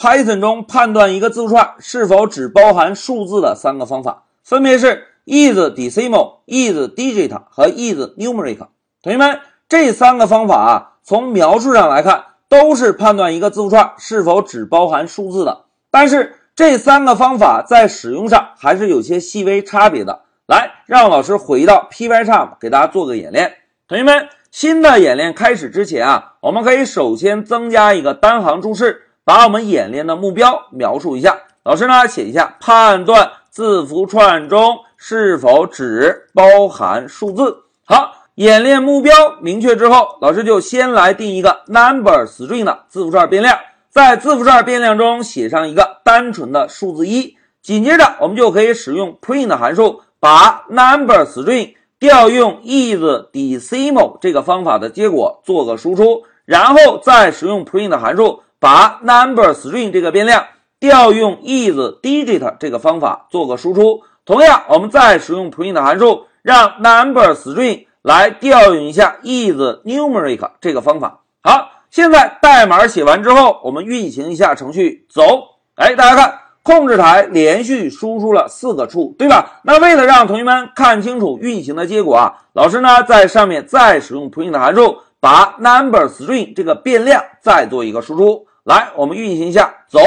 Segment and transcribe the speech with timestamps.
[0.00, 8.56] Python 中判断一个字符串是否只包含数字的三个方法，分别是 isDecimal、isDigit 和 isNumeric。
[9.02, 15.64] 同学们，这三个方法啊，从描述上来看，都是判断一个字符串是否只包含数字的。
[15.90, 20.22] 但是这三个方法在使用上还是有些细微差别的。
[20.46, 23.52] 来，让老师回到 Pycharm 给大家做个演练。
[23.86, 29.08] 同学们，新的演练开始之前啊，我们可以首先增加一个单行注释。
[29.24, 37.64] 把我们演练的目标描述一下，老师呢写一下判断字符串中是否只包含数字。
[37.84, 43.58] 好，演练目标明确之后，老师就先来定一个 number string 的字符串变量，
[43.90, 47.36] 在字符串变量中写上一个单纯的数字一。
[47.62, 58.42] 紧接着，我们就可以使用 print 函数，把 number string 调用 isDecimal 这个方法的结果做个输出，然后再使用 print 函数。
[58.60, 60.44] 把 number string 这个变量
[60.78, 64.02] 调用 isDigit 这个方法做个输出。
[64.26, 71.20] 同样，我们再使用 print 函数，让 number string 来调用一下 isNumeric 这个方法。
[71.42, 75.22] 好，现在代码写完之后，我们运行一下程序，走。
[75.76, 79.60] 哎，大家看，控制台连续输出了四个处对吧？
[79.64, 88.46] 那为了让同学们看清楚运行的结果啊，老师呢在上面再使用 print 函数，把 number string 这个变量再做一个输出。
[88.64, 89.98] 来，我们运行一下，走。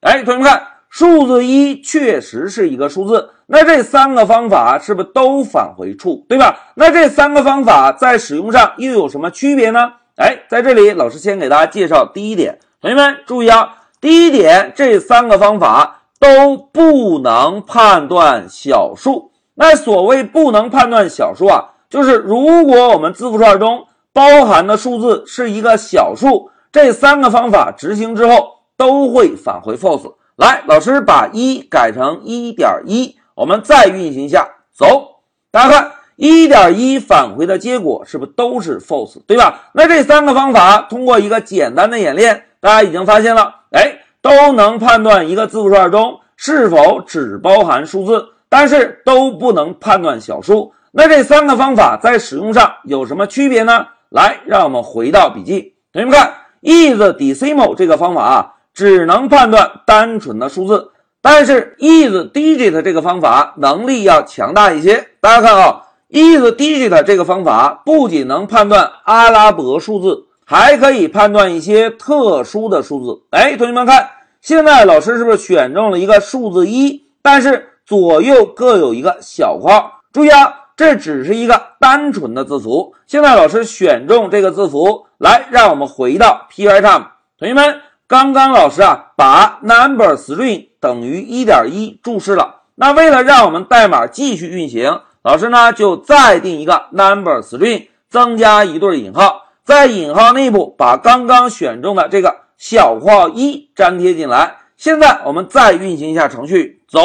[0.00, 3.30] 哎，同学们看，数字一确实是一个数字。
[3.46, 6.54] 那这三个方法是不是都返回处，对吧？
[6.74, 9.92] 那这三个方法在使用上又有什么区别呢？
[10.16, 12.58] 哎，在这里，老师先给大家介绍第一点。
[12.80, 19.32] 同学们注意啊，第一点，这三个方法都不能判断小数。
[19.54, 26.50] 那所谓不能判断小数啊，就是如果我们字符串中包含的数字是一个小数。
[26.74, 30.12] 这三个方法执行之后都会返回 false。
[30.34, 35.20] 来，老师把一改成一点一，我们再运行一下，走。
[35.52, 39.70] 大家看，一点一返回的结果是不是都是 false，对吧？
[39.72, 50.72] 那这三个方法通过一个简单的演练，大家已经发现了，哎，都能判断一个字符串中是否只包含数字，但是都不能判断小数。
[50.90, 53.86] 那这三个方法在使用上有什么区别呢？
[54.08, 56.34] 来，让我们回到笔记，同学们看。
[56.64, 60.90] isDecimal 这个方法啊，只能判断单纯的数字，
[61.22, 65.06] 但是 isDigit 这个方法能力要强大一些。
[65.20, 73.22] 大家看啊，isDigit 这个方法不仅能判断阿拉伯数字，还可以判断一些特殊的数字。
[73.30, 74.08] 哎，同学们看，
[74.40, 77.04] 现在老师是不是选中了一个数字一？
[77.22, 80.00] 但是左右各有一个小括号。
[80.12, 80.63] 注意啊。
[80.76, 82.94] 这只是一个单纯的字符。
[83.06, 87.12] 现在老师选中这个字符，来，让我们回到 P Y 上。
[87.38, 92.62] 同学们，刚刚老师啊，把 number string 等于一点一注释了。
[92.74, 104.56] 那为了让我们代码继续运行，老师呢就再定一个 number string，增加一对引号，在引号内部把刚刚选中的这个小括号一粘贴进来。
[104.76, 107.00] 现在我们再运行一下程序，走。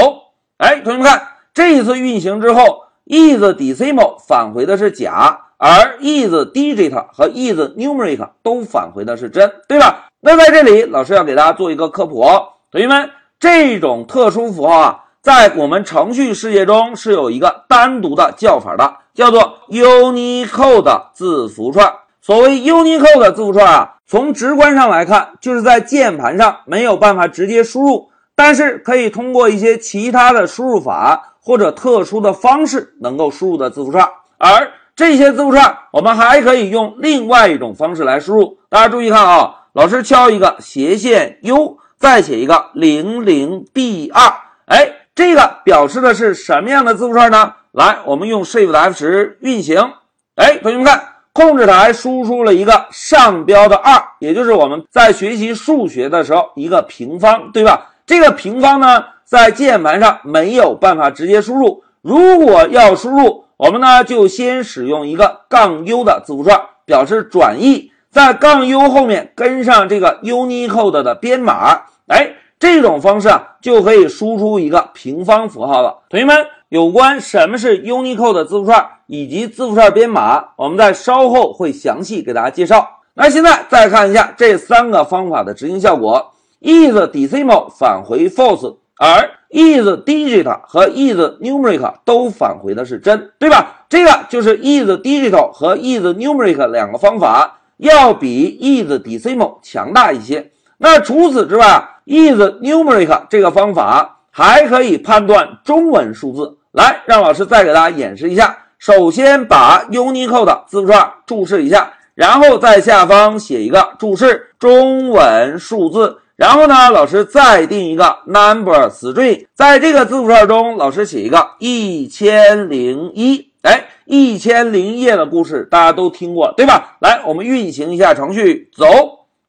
[0.57, 2.88] 哎，同学们看，这一次运行之后。
[3.09, 10.05] isDecimal 返回的是假，而 isDigit 和 isNumeric 都返回的是真，对吧？
[10.21, 12.23] 那在这里，老师要给大家做一个科普，
[12.71, 13.09] 同学们，
[13.39, 21.91] 这种特殊符号啊，在我们程序世界中是有一个单独的叫法的，叫做 Unicode 字符串。
[22.21, 31.25] 所谓 Unicode 字符串啊，从直观上来看，就是在键盘上没有办法直接输入，但是可以通过一些其他的输入法。
[31.49, 38.59] 或者特殊的方式能够输入的字符串，而这些字符串我们还可以用另外一种方式来输入。
[38.69, 44.31] 大家注意看啊，老师敲一个斜线 U，再写一个零零 B 二，
[44.67, 47.55] 哎，这个表示的是什么样的字符串呢？
[47.71, 49.93] 来，我们用 Shift F 十运行，
[50.35, 51.01] 哎，同学们看，
[51.33, 57.89] 控制台输出了一个上标的二，也就是我们在学习数学的时候一个平方，对吧？
[58.05, 59.03] 这个平方呢？
[59.29, 75.99] 在键盘上没有办法直接输入，如果要输入，我们呢就先使用一个杠 U 的字符串表示转译，在杠 U 后面跟上这个 Unicode 的编码，哎，这种方式啊就可以输出一个平方符号了。
[76.09, 83.01] 同学们，有关什么是 Unicode 字符串以及字符串编码，我们在稍后会详细给大家介绍。
[83.13, 86.31] 那现在再看一下这三个方法的执行效果
[86.63, 88.77] ：isDecimal 返回 false。
[88.99, 93.85] 而 is digital 和 isNumeric 都返回的是真，对吧？
[93.87, 100.51] 这个就是 is digital 和 isNumeric 两个方法要比 isDecimal 强大一些。
[100.77, 106.57] 那除此之外 is numeric 这个方法还可以判断中文数字。
[106.71, 108.57] 来，让老师再给大家演示一下。
[108.77, 116.17] 首先把 Unicode 字符串注释一下，然后在下方写一个注释中文数字。
[116.39, 123.51] 然后呢，老师再定一个 number string，在这个字符串中，老师写一个一千零一。
[123.63, 126.95] 哎，一千零一夜的故事大家都听过，对吧？
[127.01, 128.85] 来，我们运行一下程序，走。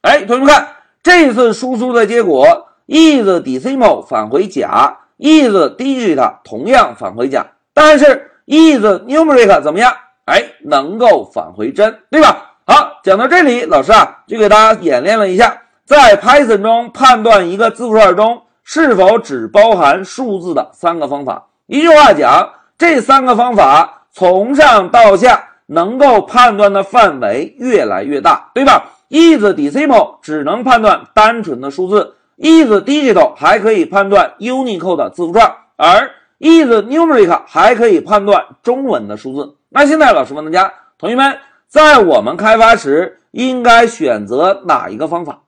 [0.03, 0.67] 哎，同学们看，
[1.01, 8.27] 这次输出的结果，is decimal 返回假，is digit 同样返回假，但是。
[8.47, 9.95] is numeric 怎么样？
[10.25, 12.57] 哎，能够返回真，对吧？
[12.67, 15.60] 好，讲到这里，老师啊就给大家演练了一下，
[15.91, 21.49] 在 Python 中判断一个字符串中是否只包含数字的三个方法。
[21.67, 22.49] 一句话讲，
[22.79, 36.09] 这三个方法从上到下能够判断的范围越来越大，对吧？is decimal 只能判断单纯的数字，is digital 还可以判断 Unicode 的字符串，而
[36.39, 39.57] is numeric 还可以判断中文的数字。
[39.71, 45.41] 那现在老师问大家，同学们在我们开发时应该选择哪一个方法？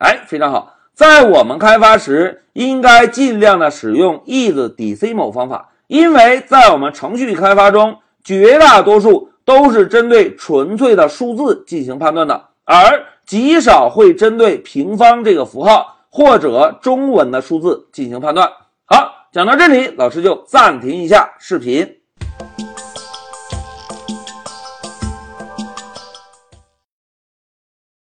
[0.00, 18.50] 哎，非常好，在我们开发时应该尽量的使用 is decimal 方法，因为在我们程序开发中，绝大多数都是针对纯粹的数字进行判断的，而极少会针对平方这个符号或者中文的数字进行判断。
[18.86, 19.18] 好。
[19.32, 21.99] 讲到这里，老师就暂停一下视频。